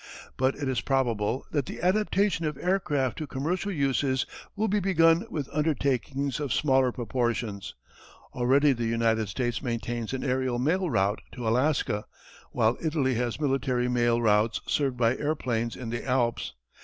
[0.35, 5.27] But it is probable that the adaptation of aircraft to commercial uses will be begun
[5.29, 7.75] with undertakings of smaller proportions.
[8.33, 12.05] Already the United States maintains an aërial mail route in Alaska,
[12.51, 16.53] while Italy has military mail routes served by airplanes in the Alps.